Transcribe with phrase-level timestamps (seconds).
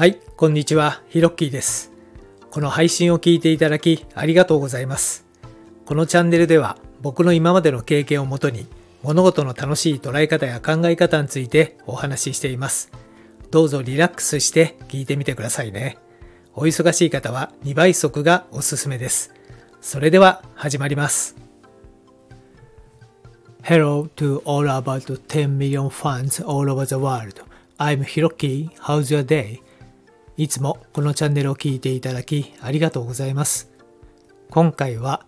[0.00, 1.92] はい、こんにちは、ヒロッキーです。
[2.50, 5.26] この配信を聞いていただきありがとうございます。
[5.84, 8.66] このチャンネルでは僕の今までの経験をもとに
[9.02, 12.90] 物事の楽しい捉え方や考え方についてお話ししています。
[13.50, 15.98] どうぞリラックスして聞いてみてくださいね。
[16.54, 19.34] お忙しい方は2倍速がおすすめです。
[19.82, 21.36] それでは始まります。
[23.64, 27.42] Hello to all about 10 million fans all over the world.
[27.76, 28.70] I'm Hiroki.
[28.78, 29.60] How's your day?
[30.40, 33.70] いつもこのチャンネルを聞いていただきありがとうございます。
[34.48, 35.26] 今回は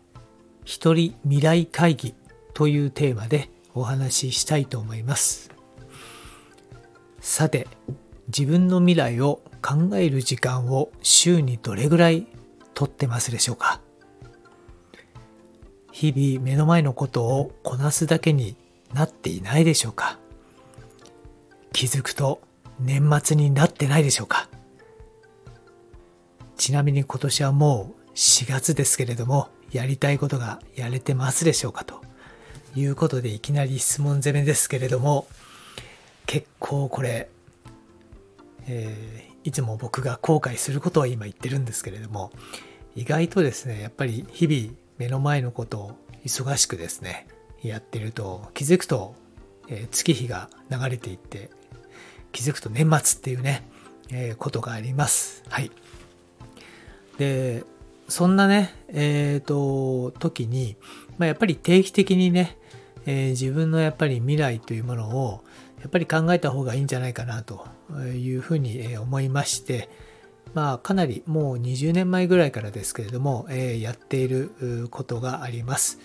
[0.65, 2.15] 一人未来会議
[2.55, 5.51] というテーマでお話ししたいと思います。
[7.21, 7.69] さて、
[8.29, 12.27] 自分の未来を考える時間を週にどれぐらい
[12.73, 13.83] とってますでしょうか？
[15.93, 18.57] 日々目の前のことをこなすだけに
[18.95, 20.19] なっていないでしょうか？
[21.75, 22.41] 気づくと
[22.81, 24.49] 年末になってないでしょうか？
[26.63, 32.01] ちなみに今年はもう4月ですけれどもやりたいことがやれてますでしょうかと。
[32.77, 35.27] いうことでいきなり質問攻めですけれども
[36.25, 37.29] 結構これ、
[38.69, 42.31] えーいつも僕が後悔することは今言ってるんですけれども
[42.95, 47.27] 意外とですねやっぱり日々目の前のことを忙しくですね
[47.61, 49.17] やってると気づくと、
[49.67, 51.51] えー月日が流れていって
[52.31, 53.65] 気づくと年末っていうね、
[54.13, 55.43] えーことがあります。
[55.49, 55.73] はい。
[57.23, 57.65] で
[58.09, 60.77] そんなねえっ、と時に、
[61.19, 62.59] まあ、やっぱり定期的にね、
[63.07, 65.45] えー自分のやっぱり未来というものを
[65.81, 67.67] やっぱり考えた方がいいんじゃないかなと
[68.15, 69.89] いうふうに思いまして
[70.55, 76.01] まあかなりもう20年前ぐらいからですけれども、えーやっていることがあります。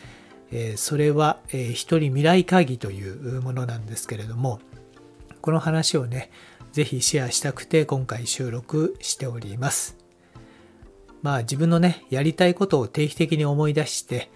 [0.51, 4.59] えーそれは、えー一人未来会議というものなんですけれども
[5.41, 6.29] この話をね
[6.71, 10.06] ぜひシェアしたくて今回収録しております。
[11.21, 14.29] まあ自分のねやりたいことを定期的に思い出して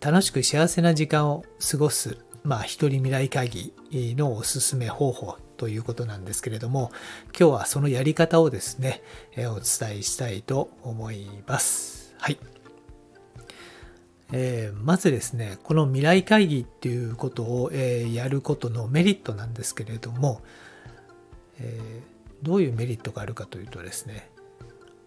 [0.00, 3.72] 楽しく幸せな時間を過ごすまあ一人未来会議
[4.16, 6.90] のおすすめ方法ということなんですけれども
[7.38, 9.02] 今日はそのやり方をですね
[9.32, 12.14] えーお伝えしたいと思います。
[12.18, 12.38] はい。
[14.32, 20.42] えーまずですねこの未来会議っていうことを、えーやることのメリットなんですけれども、
[21.58, 24.28] えーどういうメリットがあるかというとですね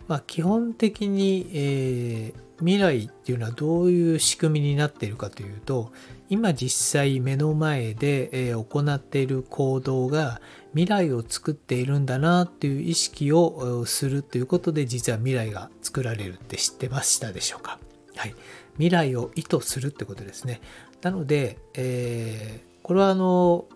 [0.10, 5.94] まあ、基本的に、えー未来っていうのはどういう仕組みになっているかというと
[6.28, 10.42] 今実際目の前で、えー行っている行動が
[10.74, 17.80] 未来を作っているんだなっていう意識をするということで実は未来が作られるって知ってましたでしょうか。
[18.18, 18.36] はい。
[18.74, 20.60] 未来を意図するってことですね。
[21.02, 23.68] なので、えーこれはあの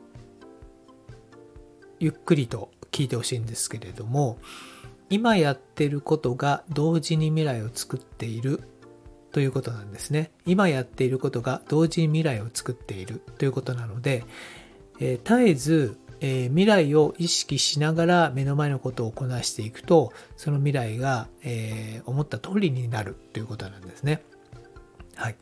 [2.00, 4.40] ゆっくりと聞いてほしいんですけれども
[5.14, 8.62] 今やってることが同時に未来を作っている
[9.32, 10.32] ということなんですね。
[10.48, 14.26] 今やっていることが同時に未来を作っているということなので、
[15.00, 24.24] えー絶えず、えー未来を意識しながら目の前のことをこなしていくとその未来が、えー思った通りになるということなんですね。
[25.14, 25.36] はい。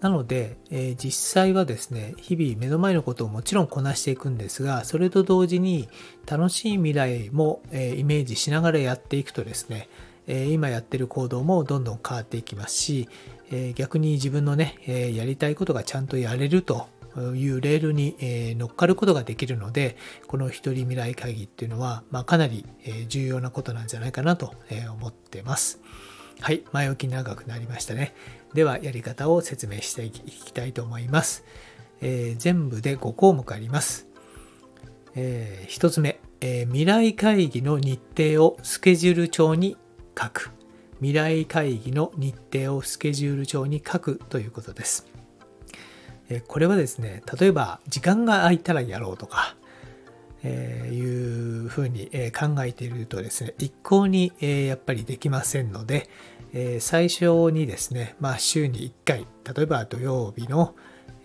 [0.00, 5.88] なので、えー実際はですね、日々目の前のことをもちろんこなしていくんですが、それと同時に
[6.26, 9.88] 楽しい未来も、えーイメージしながらやっていくとですね、
[10.26, 13.08] えー今やってる行動もどんどん変わっていきますし、
[13.50, 16.86] え逆に自分のね、えやりたいことがちゃんとやれると
[17.34, 22.64] いうレールに、え乗っかることができるので、この一人未来会議っていうのは、まあ、かなり、
[23.08, 24.54] 重要なことなんじゃないかなと
[24.98, 25.80] 思ってます。
[26.40, 28.14] はい、前置き長くなりましたね。
[28.54, 31.44] では、やり方を説明していきたいと思います。
[32.00, 34.06] えー全部で5項目あります。
[35.14, 39.76] え1つ目、えー未来会議の日程をスケジュール帳に
[40.18, 40.50] 書く。
[41.00, 45.06] 未来会議の日程をスケジュール帳に書くということです。
[46.30, 49.56] えこれはですね、例えば時間が空いたらやろうとか、
[50.48, 56.08] えーいうふうにえ考えているとですね、一向にえやっぱりできませんので、
[56.54, 60.74] え最初にですね、まあ週に1回、例えば土曜日の、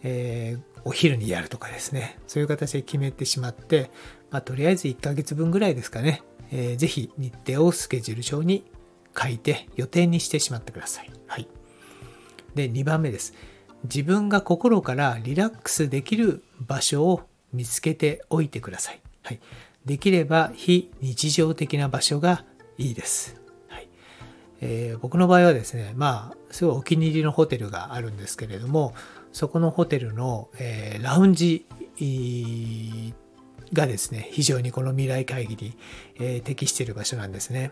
[0.03, 3.89] えお昼にやるとかですね、そういう形で決めてしまって、
[4.31, 6.21] まあとりあえず1ヶ月分ぐらいですかね、
[6.51, 8.65] えーぜひ日程をスケジュール帳に
[9.17, 11.11] 書いて予定にしてしまってください。
[11.27, 11.47] はい。
[12.55, 13.33] で、2番目です。
[13.83, 17.21] 自分が心からリラックスできる場所を
[17.51, 19.02] 見つけておいてください。
[19.23, 19.39] はい。
[19.85, 22.45] できれば非日常的な場所が
[22.77, 23.41] いいです。
[23.67, 23.87] はい。
[24.61, 28.93] えー僕の場合はですね、まあ、すごいお気に入りのホテルがあるんですけれども、
[29.31, 31.65] そこのホテルの、えーラウンジ
[33.73, 35.77] がですね、非常にこの未来会議に、
[36.19, 37.71] えー、適している場所なんですね。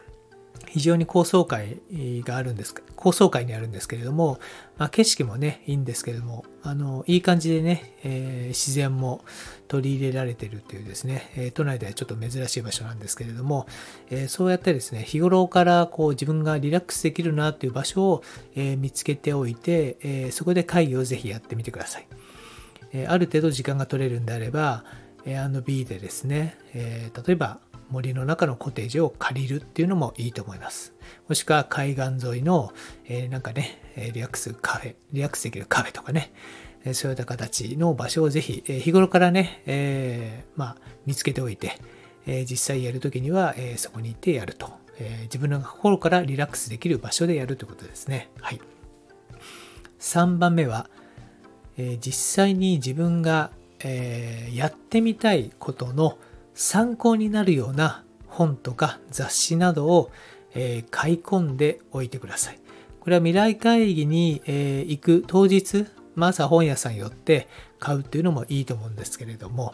[0.67, 1.81] 非常に高層階
[2.25, 4.39] があるんです高層階にあるんですけれども、
[4.77, 9.25] まあ、景色もねいいんですけれどもあのいい感じでね、えー、自然も
[9.67, 13.65] 取り入れられているというですね、えー、都内ではちょっと珍しい場所なんですけれども、
[14.09, 18.23] えー、そうやってですね日頃からこう自分がリラックスできるなという場所を、
[18.55, 22.07] え見つけておいて、えそこで会議をぜひやってみてください、
[22.93, 24.83] えある程度時間が取れるんであれば
[25.25, 27.59] A&B でですね、え例えば
[27.91, 30.93] 森の中のコテージを借りるっていうのもいいと思います。
[31.27, 32.73] もしくは海岸沿いの、
[33.05, 33.81] えー、なんかね、
[34.13, 36.31] リラックスカフェ、リラックスできるカフェとかね、
[36.93, 41.77] そういった形の場所をぜひ、え日頃からね、えー、まあ、見つけておいて、
[42.25, 48.29] え実際やるときには、えそこに行ってやると、え自分の心からリラックスできる場所でやるということですね。
[48.39, 48.61] はい。
[49.99, 50.89] 3番目は、
[51.77, 53.51] え実際に自分が、
[53.83, 56.17] えやってみたいことの
[56.53, 60.12] 参考になるような本とか雑誌などを、
[60.53, 62.59] えー、買い込んでおいてください。
[63.00, 67.48] これは未来会議に、えー、行く当日、まあ、朝本屋さん寄って
[67.80, 69.74] 買うっていうのもいいと思うんですけれども、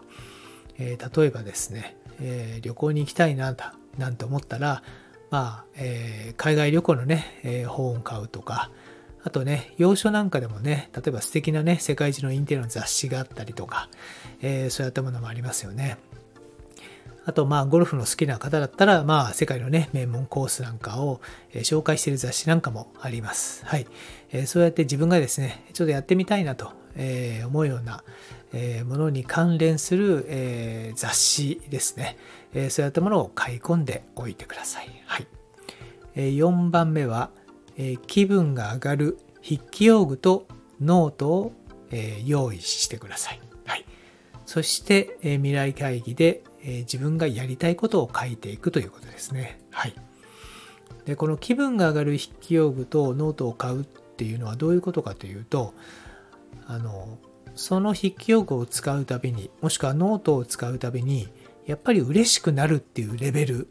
[0.78, 3.56] えー、例えばですね、え旅行に行きたいな
[3.98, 4.82] なんて思ったら、
[5.30, 8.72] まあえ海外旅行のね、え本を買うとか、
[9.24, 13.90] あとね、洋書なんかでもね、例えば素敵なね、世界中のインテリアの雑誌があったりとか、
[14.42, 15.98] えそういったものもありますよね。
[17.28, 21.20] あと、まあ、ゴルフの好きな方だったら、まあ、世界のね、名門コースなんかを、
[21.52, 23.66] え紹介している雑誌なんかもあります。
[23.66, 23.86] はい。
[24.32, 28.02] えそうやって自分がですね、ちょっとやってみたいなと、え思うような、
[28.54, 32.18] えものに関連する、え雑誌ですね、
[32.54, 34.90] えそういったものを買い込んでおいてください。
[35.06, 35.28] はい。
[36.16, 37.32] え4番目は、
[37.76, 40.48] え気分が上がる筆記用具と
[40.80, 41.52] ノートを、
[41.92, 43.42] え用意してください。
[43.66, 43.84] はい。
[44.46, 49.59] そして、え未来会議でえ自分がやりたいことを書いていくということですね。
[49.71, 49.95] はい。
[51.06, 55.74] で、この気分が上がる筆記用具とノートを買うっていうのはどういうことかというと、
[56.65, 57.18] あの、
[57.56, 61.27] その筆記用具を使うたびに、もしくはノートを使うたびに、
[61.65, 63.68] やっぱり嬉しくなるっていうレベル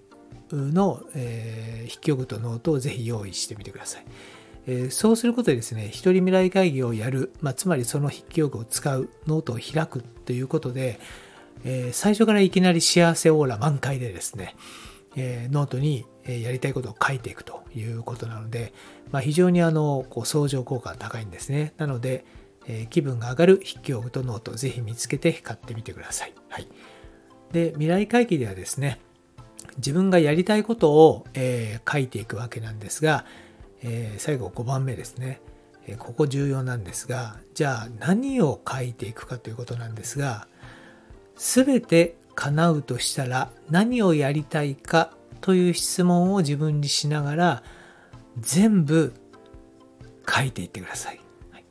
[0.53, 4.07] の、えー、筆記用具とノートをぜひ用意してみてください。
[4.67, 10.99] え、そうすることでですね、一人未来会議をやる、まあ、つまりその筆記用具を使う、ノートを開くということで、
[11.65, 14.57] えー、最初からいきなり幸せオーラ満開でですね、
[15.17, 18.73] えー、ノートにやりたいことを書いていくということなので、
[19.11, 21.73] まあ、非常にあのこう相乗効果が高いんですね。
[21.77, 22.25] なので、
[22.69, 26.35] え、気分が上がる筆記用具とノートをぜひ見つけて買ってみてください。
[26.49, 26.69] はい、
[27.53, 28.99] で未来会議ではですね
[29.77, 33.25] 自分がやりたいことを、えー、書いていくわけなんですが、
[33.83, 35.41] えー、最後5番目ですね、
[35.87, 40.49] えここ重要なんですがじゃあ何を書いていくかということなんですが
[41.37, 47.63] 全て叶うとしたら何をやりたいかという質問を自分にしながら
[48.39, 49.15] 全部
[50.29, 51.21] 書いていってください。
[51.51, 51.65] はい、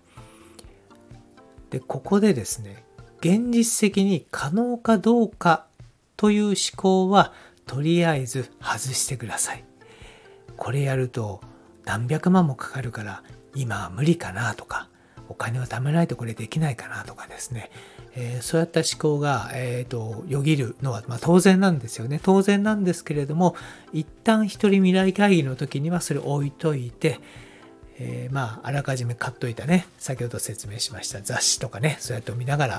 [1.69, 2.85] で、ここでですね、
[3.19, 5.67] 現実的に可能かどうか
[6.15, 7.33] という思考は
[7.65, 9.63] とりあえず外してください。
[10.57, 11.41] これやると
[11.85, 13.23] 何百万もかかるから
[13.53, 14.89] 今は無理かなとか
[15.30, 17.72] お金を貯めないとこれできないかなとかですね
[18.18, 22.20] えー、そうやった思考が、えーと、よぎるのは、まあ、当然なんですよね。
[22.24, 23.55] 当然なんですけれども、
[23.91, 27.20] 一旦一人未来会議の時にはそれを置いといて、
[28.00, 32.75] えー、まあ、あらかじめ買っといたね、先ほど説明しました雑誌とかね、そうやって見ながら、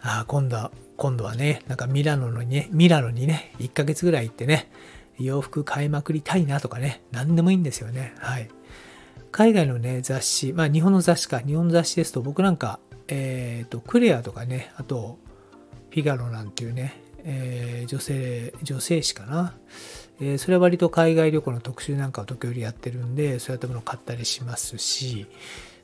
[0.00, 4.68] ああ、今度は、今度はね、なんかミラノのにね、ミラノにね、1ヶ月ぐらい行ってね、
[5.20, 8.14] 洋服買いまくりたいなとかね、何でもいいんですよね。
[8.18, 8.48] はい。
[9.32, 15.18] 海外のね、雑誌、まあ日本の雑誌か、日本の雑誌ですと僕なんかえっ、ー、と、クレアとかね、あと、
[15.90, 19.54] フィガロなんていうね、えー、女性、女性誌かな。
[20.20, 25.26] えー、それは割と海外旅行の特集なんかを時折やってるんで、そういったものを買ったりしますし、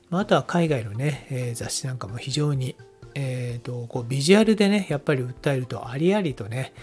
[0.09, 2.75] まあ、あとは海外のね、えー、雑誌なんかも非常に、
[3.13, 6.73] えっ、と、こうビジュアルでね、やっぱり訴えるとありありとね、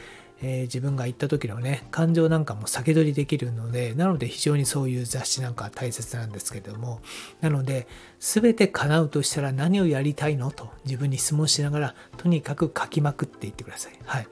[0.43, 7.01] えー、自分が行った時のね、感情なんかも先取りできるので、なので非常にそういう雑誌なんか大切なんですけれども、
[7.41, 7.87] なので、
[8.21, 10.51] 全て叶うとしたら何をやりたいの？
[10.51, 13.93] と自分に質問しながら、とにかく書きまくっていってください。
[14.05, 14.29] はい。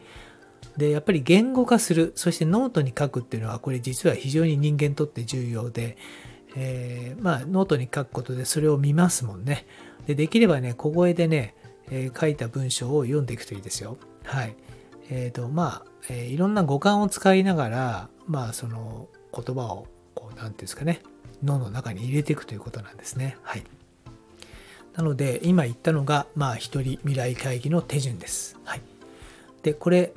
[0.77, 5.97] で、やっぱり言語化する、そしてノートに書くっていうのは、これ実は非常に人間にとって重要で、
[6.57, 9.67] えー、まあ、ノートに書くことでそれを見ますもんね。
[10.07, 11.55] で、できればね、小声でね、
[11.91, 13.97] えー、書いた文章を読んでいくといいですよ。
[14.25, 14.57] はい。
[15.11, 21.03] えっ、ー、と、まあ、えー、いろんな五感を使いながら、まあ、その言葉を、こう、なんていうんですかね、
[21.43, 23.37] 脳の中に入れていくということなんですね。
[23.43, 23.65] はい。
[24.95, 28.59] なので、今言ったのが、まあ、一人未来会議の手順です。
[28.65, 28.81] はい。
[29.63, 30.13] で、これ、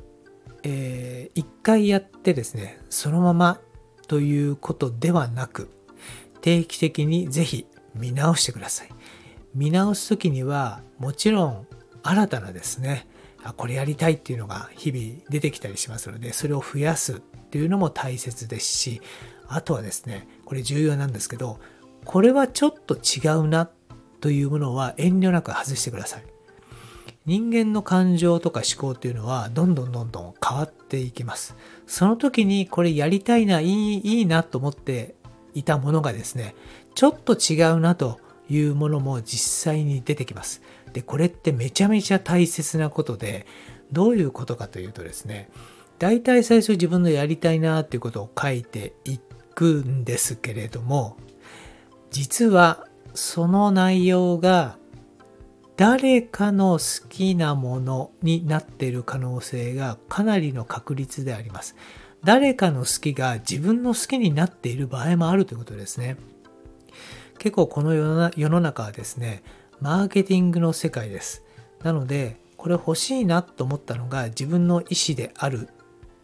[0.62, 3.60] えー、一回やってですね、そのまま
[4.06, 5.68] ということではなく、
[6.40, 8.88] 定期的にぜひ見直してください。
[9.54, 11.66] 見直す時には、もちろん
[12.02, 13.06] 新たなですね、
[13.48, 19.00] あこれやりたいっていうのが日々出てきたりしますので、それを増やすっていうのも大切ですし、
[19.46, 21.58] あとはですね、これ重要なんですけど、
[22.04, 23.70] これはちょっと違うな
[24.20, 26.24] というものは遠慮なく外してください。
[27.24, 31.56] 人間の感情とか思考っていうのはどんどんどんどん変わっていきます。
[31.86, 35.14] その時にこれやりたいな、いい、いいなと思って
[35.54, 36.54] いたものがですね、
[36.94, 40.62] ちょっと違うなというものも実際に出てきます。
[40.92, 43.46] で、これってめちゃめちゃ大切なことで、
[43.92, 45.48] どういうことかというとですね、
[45.98, 49.18] 大体最初自分のやりたいなっていうことを書いてい
[49.54, 51.16] くんですけれども、
[52.10, 54.78] 実はその内容が
[55.76, 61.76] 誰かの好きなものになっている可能性がかなりの確率であります。
[62.24, 66.16] 誰かの好きが自分の好きになっている場合もあるということですね。
[67.38, 69.42] 結構この世の中はですね、
[69.80, 71.44] マーケティングの世界です。
[71.82, 75.68] なので、これ欲しいなと思ったのが自分の意思である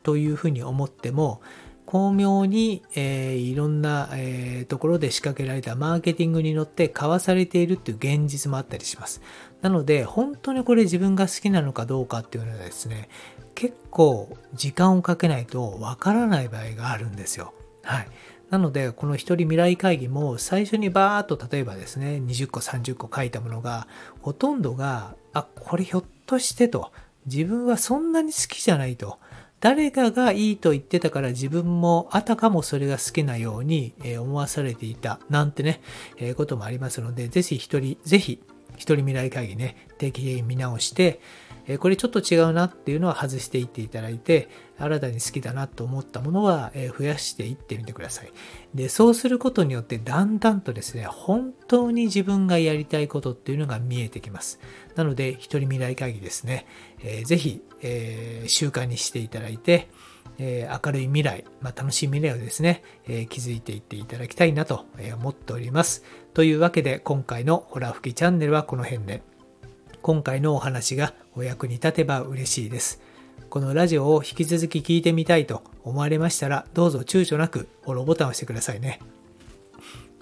[0.02, 1.40] というふうに思っても、
[1.86, 9.20] 巧妙に、えー、いろんな、えー、ところで仕掛けられたマーケティングに乗って買わされているっていう現実もあったりします。
[9.62, 13.08] なので、本当にこれ自分が好きなのかどうかっていうのはですね、
[13.54, 17.54] 結構時間をかけないとわからない場合があるんですよ。
[17.82, 18.08] はい。
[18.54, 23.88] なので、この一人未来会議も最初にバーっと例えばですね、20個、30個書いたものが、
[24.20, 26.92] ほとんどが、あ、これひょっとしてと、
[27.26, 29.18] 自分はそんなに好きじゃないと。
[29.58, 35.80] 誰かがいいと言ってたから自分もあたかもそれが好きなように思わされていたなんてね、
[36.18, 38.40] えー、こともありますので、ぜひ一人、ぜひ
[38.76, 41.20] 一人未来会議ね、定期的に見直して、
[41.66, 48.32] えこれちょっと違うなっていうのは外していっていただいて、新たに好きだなと思ったものは、え増やしていってみてください。
[48.74, 54.58] で、そうすることによってだんだんとですね、本当に自分がやりたいことっていうのが見えてきます。
[54.96, 56.66] なので、一人未来会議ですね、
[57.02, 59.88] えー、ぜひ、えー、習慣にしていただいて、
[60.38, 64.86] えー、明るい未来、まあ、楽しい未来をですね、えー、築いていっていただきたいなと
[65.20, 66.02] 思っております。
[66.32, 69.33] というわけで今回のホラ吹きチャンネルはこの辺で。
[70.04, 73.00] 今回のお話がお役に立てば嬉しいです。
[73.48, 79.00] このラジオを引き続き聞いてみたいと思われましたら、どうぞ躊躇なくフォローボタンを押してくださいね。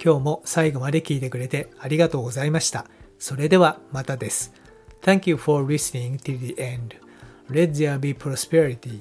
[0.01, 2.87] 今日も最後まで聞いてくれてありがとうございました。
[3.19, 4.53] それではまたです。
[5.01, 6.95] Thank you for listening till the end.
[7.51, 9.01] Let there be prosperity.